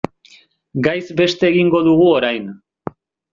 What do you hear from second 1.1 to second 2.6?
beste egingo dugu orain.